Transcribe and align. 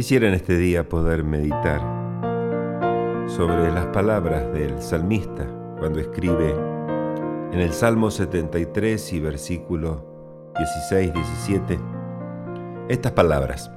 Quisiera 0.00 0.28
en 0.28 0.32
este 0.32 0.56
día 0.56 0.88
poder 0.88 1.24
meditar 1.24 1.78
sobre 3.28 3.70
las 3.70 3.84
palabras 3.88 4.50
del 4.50 4.80
salmista 4.80 5.46
cuando 5.78 6.00
escribe 6.00 6.54
en 7.52 7.60
el 7.60 7.74
Salmo 7.74 8.10
73 8.10 9.12
y 9.12 9.20
versículo 9.20 10.50
16-17 10.54 11.78
estas 12.88 13.12
palabras. 13.12 13.70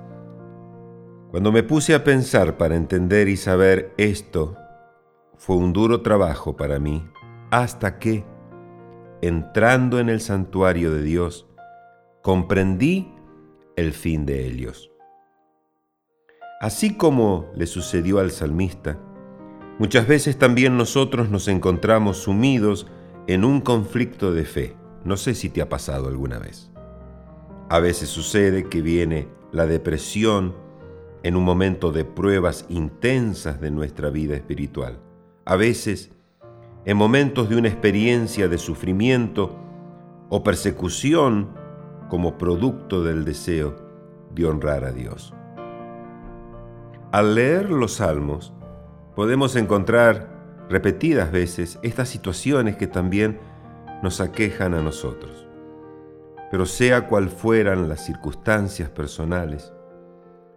Cuando 1.29 1.51
me 1.51 1.61
puse 1.61 1.93
a 1.93 2.05
pensar 2.05 2.55
para 2.55 2.77
entender 2.77 3.27
y 3.27 3.35
saber 3.35 3.93
esto, 3.97 4.55
fue 5.35 5.57
un 5.57 5.73
duro 5.73 6.03
trabajo 6.03 6.55
para 6.55 6.79
mí 6.79 7.05
hasta 7.51 7.99
que, 7.99 8.23
entrando 9.21 9.99
en 9.99 10.07
el 10.07 10.21
santuario 10.21 10.93
de 10.93 11.01
Dios, 11.01 11.49
comprendí 12.21 13.13
el 13.75 13.91
fin 13.91 14.25
de 14.25 14.47
ellos. 14.47 14.92
Así 16.63 16.95
como 16.95 17.51
le 17.57 17.67
sucedió 17.67 18.19
al 18.19 18.31
salmista, 18.31 18.97
muchas 19.79 20.07
veces 20.07 20.39
también 20.39 20.77
nosotros 20.77 21.29
nos 21.29 21.49
encontramos 21.49 22.19
sumidos 22.19 22.87
en 23.27 23.43
un 23.43 23.59
conflicto 23.59 24.31
de 24.31 24.45
fe. 24.45 24.77
No 25.03 25.17
sé 25.17 25.35
si 25.35 25.49
te 25.49 25.61
ha 25.61 25.67
pasado 25.67 26.07
alguna 26.07 26.39
vez. 26.39 26.71
A 27.67 27.81
veces 27.81 28.07
sucede 28.07 28.69
que 28.69 28.81
viene 28.81 29.27
la 29.51 29.65
depresión 29.65 30.55
en 31.23 31.35
un 31.35 31.43
momento 31.43 31.91
de 31.91 32.05
pruebas 32.05 32.65
intensas 32.69 33.59
de 33.59 33.69
nuestra 33.69 34.09
vida 34.09 34.33
espiritual. 34.33 35.01
A 35.43 35.57
veces, 35.57 36.11
en 36.85 36.95
momentos 36.95 37.49
de 37.49 37.57
una 37.57 37.67
experiencia 37.67 38.47
de 38.47 38.57
sufrimiento 38.57 39.53
o 40.29 40.43
persecución 40.45 41.49
como 42.07 42.37
producto 42.37 43.03
del 43.03 43.25
deseo 43.25 43.75
de 44.33 44.45
honrar 44.45 44.85
a 44.85 44.93
Dios. 44.93 45.33
Al 47.13 47.35
leer 47.35 47.69
los 47.69 47.97
salmos, 47.97 48.55
podemos 49.15 49.55
encontrar 49.55 50.65
repetidas 50.67 51.31
veces 51.31 51.77
estas 51.83 52.09
situaciones 52.09 52.75
que 52.75 52.87
también 52.87 53.39
nos 54.01 54.19
aquejan 54.19 54.73
a 54.73 54.81
nosotros. 54.81 55.47
Pero 56.49 56.65
sea 56.65 57.07
cual 57.07 57.29
fueran 57.29 57.87
las 57.87 58.03
circunstancias 58.03 58.89
personales, 58.89 59.71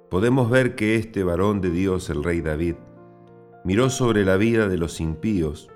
podemos 0.08 0.48
ver 0.48 0.76
que 0.76 0.96
este 0.96 1.24
varón 1.24 1.60
de 1.60 1.68
Dios, 1.68 2.08
el 2.08 2.24
rey 2.24 2.40
David, 2.40 2.76
miró 3.62 3.90
sobre 3.90 4.24
la 4.24 4.38
vida 4.38 4.66
de 4.66 4.78
los 4.78 4.98
impíos 4.98 5.68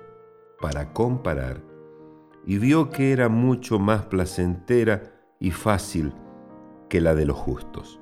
para 0.59 0.93
comparar 0.93 1.61
y 2.43 2.57
vio 2.57 2.89
que 2.89 3.11
era 3.11 3.29
mucho 3.29 3.77
más 3.77 4.05
placentera 4.05 5.03
y 5.39 5.51
fácil 5.51 6.11
que 6.89 7.01
la 7.01 7.13
de 7.13 7.27
los 7.27 7.37
justos. 7.37 8.00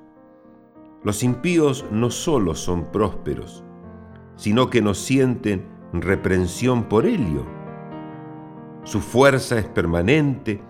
Los 1.02 1.22
impíos 1.22 1.86
no 1.90 2.10
solo 2.10 2.54
son 2.54 2.92
prósperos, 2.92 3.64
sino 4.36 4.68
que 4.68 4.82
no 4.82 4.94
sienten 4.94 5.66
reprensión 5.92 6.84
por 6.84 7.06
ello. 7.06 7.46
Su 8.84 9.00
fuerza 9.00 9.58
es 9.58 9.66
permanente 9.66 10.60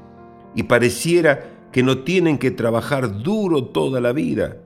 y 0.55 0.65
pareciera 0.65 1.69
que 1.73 1.83
no 1.83 1.99
tienen 1.99 2.39
que 2.39 2.51
trabajar 2.51 3.23
duro 3.23 3.67
toda 3.67 4.01
la 4.01 4.13
vida, 4.13 4.59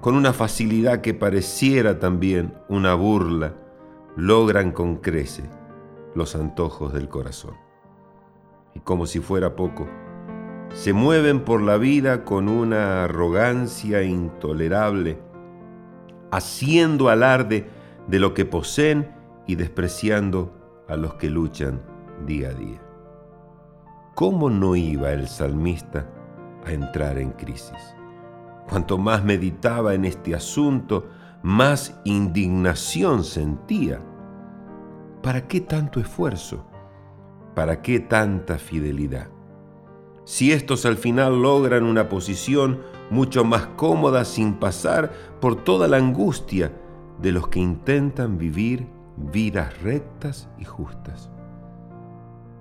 con 0.00 0.14
una 0.14 0.32
facilidad 0.32 1.00
que 1.00 1.14
pareciera 1.14 1.98
también 1.98 2.54
una 2.68 2.94
burla, 2.94 3.54
logran 4.16 4.72
con 4.72 4.96
crece 4.96 5.44
los 6.14 6.34
antojos 6.34 6.92
del 6.92 7.08
corazón. 7.08 7.54
Y 8.74 8.80
como 8.80 9.06
si 9.06 9.20
fuera 9.20 9.56
poco, 9.56 9.88
se 10.72 10.92
mueven 10.92 11.40
por 11.44 11.62
la 11.62 11.76
vida 11.76 12.24
con 12.24 12.48
una 12.48 13.04
arrogancia 13.04 14.02
intolerable, 14.02 15.18
haciendo 16.30 17.08
alarde 17.08 17.68
de 18.06 18.18
lo 18.18 18.34
que 18.34 18.44
poseen 18.44 19.14
y 19.46 19.54
despreciando 19.54 20.52
a 20.88 20.96
los 20.96 21.14
que 21.14 21.30
luchan 21.30 21.80
día 22.26 22.50
a 22.50 22.54
día. 22.54 22.80
¿Cómo 24.14 24.50
no 24.50 24.76
iba 24.76 25.12
el 25.12 25.28
salmista 25.28 26.06
a 26.66 26.72
entrar 26.72 27.18
en 27.18 27.30
crisis? 27.30 27.96
Cuanto 28.68 28.98
más 28.98 29.24
meditaba 29.24 29.94
en 29.94 30.04
este 30.04 30.34
asunto, 30.34 31.06
más 31.42 31.98
indignación 32.04 33.24
sentía. 33.24 34.00
¿Para 35.22 35.46
qué 35.46 35.60
tanto 35.60 36.00
esfuerzo? 36.00 36.66
¿Para 37.54 37.80
qué 37.80 38.00
tanta 38.00 38.58
fidelidad? 38.58 39.28
Si 40.28 40.52
estos 40.52 40.84
al 40.84 40.98
final 40.98 41.40
logran 41.40 41.84
una 41.84 42.10
posición 42.10 42.82
mucho 43.08 43.44
más 43.44 43.64
cómoda 43.76 44.26
sin 44.26 44.56
pasar 44.56 45.10
por 45.40 45.56
toda 45.56 45.88
la 45.88 45.96
angustia 45.96 46.70
de 47.18 47.32
los 47.32 47.48
que 47.48 47.60
intentan 47.60 48.36
vivir 48.36 48.88
vidas 49.16 49.80
rectas 49.80 50.50
y 50.58 50.66
justas. 50.66 51.30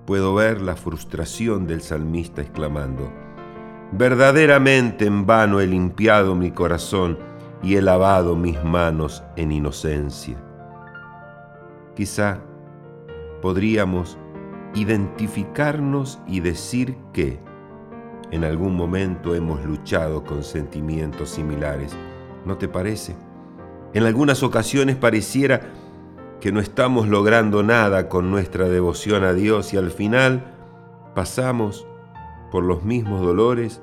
Puedo 0.05 0.33
ver 0.33 0.61
la 0.61 0.77
frustración 0.77 1.67
del 1.67 1.81
salmista 1.81 2.41
exclamando, 2.41 3.11
verdaderamente 3.91 5.05
en 5.05 5.25
vano 5.25 5.59
he 5.59 5.67
limpiado 5.67 6.35
mi 6.35 6.51
corazón 6.51 7.19
y 7.61 7.75
he 7.75 7.81
lavado 7.81 8.37
mis 8.37 8.63
manos 8.63 9.23
en 9.35 9.51
inocencia. 9.51 10.37
Quizá 11.97 12.39
podríamos 13.41 14.17
identificarnos 14.73 16.19
y 16.27 16.39
decir 16.39 16.95
que, 17.11 17.45
en 18.31 18.43
algún 18.43 18.75
momento 18.75 19.35
hemos 19.35 19.63
luchado 19.63 20.23
con 20.23 20.43
sentimientos 20.43 21.29
similares, 21.29 21.95
¿no 22.45 22.57
te 22.57 22.67
parece? 22.67 23.15
En 23.93 24.03
algunas 24.03 24.43
ocasiones 24.43 24.95
pareciera 24.95 25.61
que 26.41 26.51
no 26.51 26.59
estamos 26.59 27.07
logrando 27.07 27.63
nada 27.63 28.09
con 28.09 28.29
nuestra 28.29 28.67
devoción 28.67 29.23
a 29.23 29.33
Dios 29.33 29.73
y 29.73 29.77
al 29.77 29.91
final 29.91 30.53
pasamos 31.15 31.87
por 32.51 32.63
los 32.63 32.83
mismos 32.83 33.21
dolores 33.21 33.81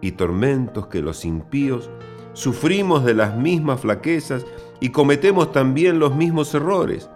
y 0.00 0.12
tormentos 0.12 0.88
que 0.88 1.00
los 1.00 1.24
impíos, 1.24 1.90
sufrimos 2.32 3.04
de 3.04 3.14
las 3.14 3.36
mismas 3.36 3.80
flaquezas 3.80 4.44
y 4.80 4.88
cometemos 4.88 5.52
también 5.52 5.98
los 5.98 6.14
mismos 6.14 6.52
errores. 6.54 7.08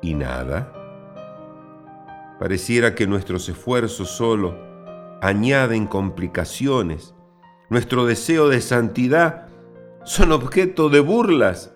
¿Y 0.00 0.14
nada? 0.14 0.72
Pareciera 2.38 2.94
que 2.94 3.06
nuestros 3.06 3.48
esfuerzos 3.48 4.08
solo 4.10 4.65
añaden 5.26 5.86
complicaciones. 5.86 7.14
Nuestro 7.68 8.06
deseo 8.06 8.48
de 8.48 8.60
santidad 8.60 9.48
son 10.04 10.32
objeto 10.32 10.88
de 10.88 11.00
burlas. 11.00 11.74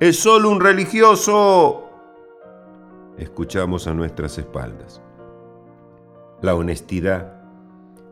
Es 0.00 0.18
solo 0.18 0.50
un 0.50 0.60
religioso. 0.60 1.88
Escuchamos 3.16 3.86
a 3.86 3.94
nuestras 3.94 4.38
espaldas. 4.38 5.02
La 6.42 6.54
honestidad 6.54 7.42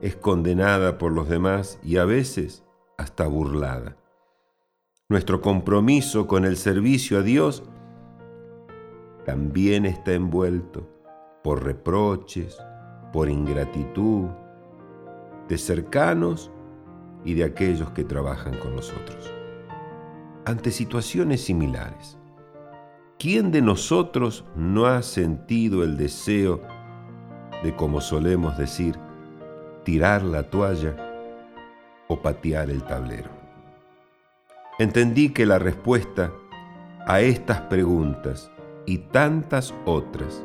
es 0.00 0.16
condenada 0.16 0.98
por 0.98 1.12
los 1.12 1.28
demás 1.28 1.78
y 1.82 1.96
a 1.98 2.04
veces 2.04 2.64
hasta 2.96 3.26
burlada. 3.26 3.96
Nuestro 5.08 5.40
compromiso 5.40 6.26
con 6.26 6.44
el 6.44 6.56
servicio 6.56 7.18
a 7.18 7.22
Dios 7.22 7.62
también 9.24 9.86
está 9.86 10.12
envuelto 10.12 10.88
por 11.42 11.64
reproches, 11.64 12.58
por 13.12 13.28
ingratitud, 13.28 14.28
de 15.48 15.58
cercanos 15.58 16.50
y 17.24 17.34
de 17.34 17.44
aquellos 17.44 17.90
que 17.90 18.04
trabajan 18.04 18.56
con 18.58 18.76
nosotros. 18.76 19.32
Ante 20.44 20.70
situaciones 20.70 21.44
similares, 21.44 22.18
¿quién 23.18 23.50
de 23.50 23.62
nosotros 23.62 24.44
no 24.54 24.86
ha 24.86 25.02
sentido 25.02 25.82
el 25.82 25.96
deseo 25.96 26.62
de, 27.62 27.74
como 27.74 28.00
solemos 28.00 28.56
decir, 28.56 28.98
tirar 29.84 30.22
la 30.22 30.44
toalla 30.44 30.96
o 32.08 32.20
patear 32.22 32.70
el 32.70 32.82
tablero? 32.84 33.30
Entendí 34.78 35.30
que 35.30 35.44
la 35.44 35.58
respuesta 35.58 36.32
a 37.06 37.20
estas 37.20 37.62
preguntas 37.62 38.50
y 38.86 38.98
tantas 38.98 39.74
otras 39.84 40.44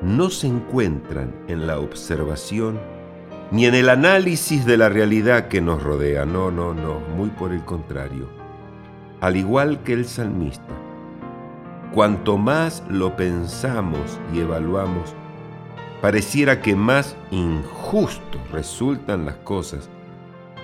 no 0.00 0.30
se 0.30 0.46
encuentran 0.46 1.34
en 1.48 1.66
la 1.66 1.78
observación 1.78 2.80
ni 3.50 3.66
en 3.66 3.74
el 3.74 3.88
análisis 3.88 4.64
de 4.64 4.76
la 4.76 4.88
realidad 4.88 5.48
que 5.48 5.60
nos 5.60 5.82
rodea. 5.82 6.26
No, 6.26 6.50
no, 6.50 6.74
no, 6.74 7.00
muy 7.16 7.30
por 7.30 7.52
el 7.52 7.64
contrario. 7.64 8.28
Al 9.20 9.36
igual 9.36 9.82
que 9.82 9.92
el 9.92 10.04
salmista, 10.04 10.74
cuanto 11.94 12.38
más 12.38 12.82
lo 12.88 13.16
pensamos 13.16 14.18
y 14.34 14.40
evaluamos, 14.40 15.14
pareciera 16.02 16.60
que 16.60 16.74
más 16.74 17.16
injusto 17.30 18.38
resultan 18.52 19.24
las 19.24 19.36
cosas 19.36 19.88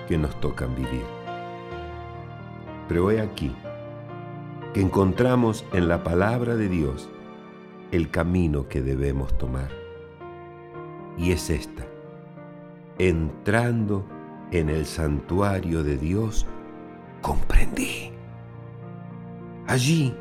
que 0.07 0.17
nos 0.17 0.39
tocan 0.39 0.75
vivir. 0.75 1.05
Pero 2.87 3.11
he 3.11 3.21
aquí 3.21 3.55
que 4.73 4.81
encontramos 4.81 5.65
en 5.71 5.87
la 5.87 6.03
palabra 6.03 6.55
de 6.55 6.67
Dios 6.67 7.09
el 7.91 8.09
camino 8.09 8.67
que 8.67 8.81
debemos 8.81 9.37
tomar. 9.37 9.69
Y 11.17 11.31
es 11.31 11.49
esta 11.49 11.85
entrando 12.97 14.05
en 14.51 14.69
el 14.69 14.85
santuario 14.85 15.83
de 15.83 15.97
Dios 15.97 16.45
comprendí. 17.21 18.11
Allí, 19.67 20.13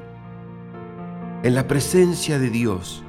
en 1.42 1.54
la 1.54 1.66
presencia 1.66 2.38
de 2.38 2.48
Dios, 2.48 3.02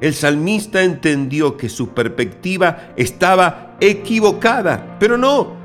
el 0.00 0.14
salmista 0.14 0.82
entendió 0.82 1.56
que 1.56 1.68
su 1.68 1.90
perspectiva 1.90 2.92
estaba 2.96 3.76
equivocada, 3.80 4.96
pero 4.98 5.18
no. 5.18 5.58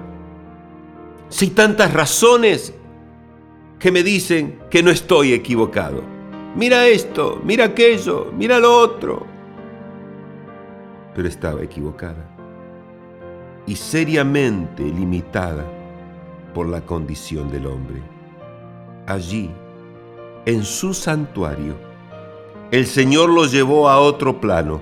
Si 1.30 1.52
tantas 1.52 1.94
razones 1.94 2.74
que 3.80 3.92
me 3.92 4.04
dicen 4.04 4.60
que 4.70 4.84
no 4.84 4.92
estoy 4.92 5.34
equivocado. 5.34 6.04
Mira 6.56 6.88
esto, 6.88 7.42
mira 7.44 7.66
aquello, 7.66 8.32
mira 8.36 8.60
lo 8.60 8.78
otro. 8.78 9.26
Pero 11.14 11.28
estaba 11.28 11.62
equivocada 11.62 12.35
y 13.68 13.76
seriamente 13.76 14.84
limitada 14.84 15.66
por 16.54 16.68
la 16.68 16.82
condición 16.82 17.52
del 17.52 17.68
hombre. 17.68 18.02
Allí, 19.08 19.50
en 20.46 20.64
su 20.64 20.94
santuario, 20.94 21.76
el 22.72 22.86
Señor 22.86 23.30
lo 23.30 23.46
llevó 23.46 23.90
a 23.90 24.00
otro 24.00 24.40
plano, 24.40 24.82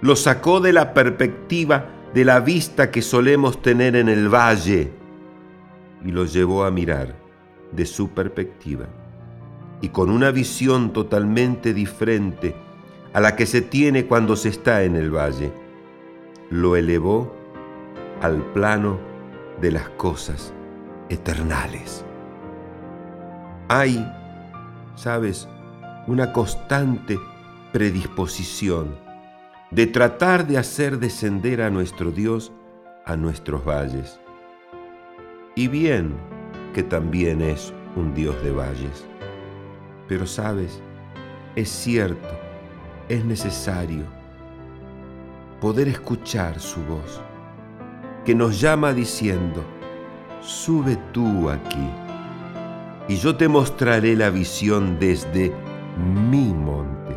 lo 0.00 0.16
sacó 0.16 0.60
de 0.60 0.72
la 0.72 0.94
perspectiva 0.94 1.86
de 2.14 2.24
la 2.24 2.40
vista 2.40 2.90
que 2.90 3.02
solemos 3.02 3.60
tener 3.60 3.96
en 3.96 4.08
el 4.08 4.32
valle 4.32 4.92
y 6.04 6.10
lo 6.10 6.24
llevó 6.24 6.64
a 6.64 6.70
mirar 6.70 7.14
de 7.72 7.84
su 7.84 8.10
perspectiva 8.10 8.86
y 9.80 9.88
con 9.88 10.10
una 10.10 10.30
visión 10.30 10.92
totalmente 10.92 11.74
diferente 11.74 12.54
a 13.12 13.20
la 13.20 13.36
que 13.36 13.46
se 13.46 13.60
tiene 13.60 14.06
cuando 14.06 14.36
se 14.36 14.48
está 14.48 14.84
en 14.84 14.96
el 14.96 15.10
valle. 15.10 15.52
Lo 16.50 16.76
elevó 16.76 17.34
al 18.22 18.42
plano 18.52 18.98
de 19.60 19.72
las 19.72 19.88
cosas 19.90 20.52
eternales. 21.08 22.04
Hay, 23.68 24.06
sabes, 24.94 25.48
una 26.06 26.32
constante 26.32 27.18
predisposición 27.72 28.96
de 29.70 29.86
tratar 29.86 30.46
de 30.46 30.58
hacer 30.58 30.98
descender 30.98 31.60
a 31.60 31.70
nuestro 31.70 32.10
Dios 32.10 32.52
a 33.06 33.16
nuestros 33.16 33.64
valles. 33.64 34.20
Y 35.54 35.68
bien 35.68 36.14
que 36.74 36.82
también 36.82 37.40
es 37.40 37.72
un 37.94 38.12
Dios 38.14 38.40
de 38.42 38.50
valles. 38.50 39.06
Pero 40.08 40.26
sabes, 40.26 40.82
es 41.54 41.68
cierto, 41.68 42.28
es 43.08 43.24
necesario 43.24 44.04
poder 45.60 45.88
escuchar 45.88 46.60
su 46.60 46.82
voz, 46.84 47.22
que 48.26 48.34
nos 48.34 48.60
llama 48.60 48.92
diciendo, 48.92 49.62
sube 50.40 50.98
tú 51.12 51.48
aquí, 51.48 51.88
y 53.06 53.14
yo 53.16 53.36
te 53.36 53.46
mostraré 53.46 54.16
la 54.16 54.30
visión 54.30 54.98
desde 54.98 55.52
mi 56.24 56.52
monte, 56.52 57.16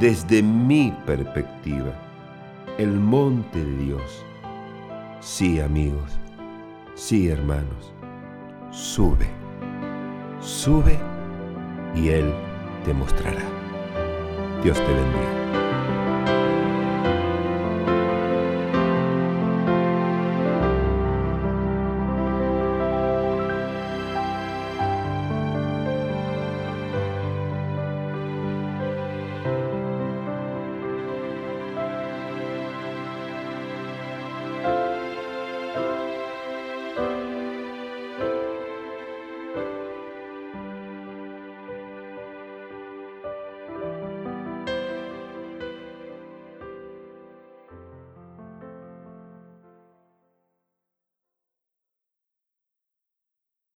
desde 0.00 0.42
mi 0.42 0.92
perspectiva, 1.06 1.92
el 2.76 2.90
monte 2.90 3.64
de 3.64 3.76
Dios. 3.84 4.24
Sí, 5.20 5.60
amigos, 5.60 6.18
sí, 6.96 7.28
hermanos, 7.28 7.94
sube, 8.72 9.28
sube 10.40 10.98
y 11.94 12.08
Él 12.08 12.34
te 12.84 12.92
mostrará. 12.92 13.44
Dios 14.64 14.76
te 14.76 14.92
bendiga. 14.92 15.65